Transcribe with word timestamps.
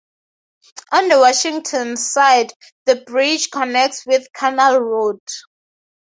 On 0.93 1.09
the 1.09 1.19
Washington 1.19 1.95
side, 1.95 2.51
the 2.87 3.03
bridge 3.05 3.51
connects 3.51 4.03
with 4.03 4.33
Canal 4.33 4.79
Road. 4.81 5.19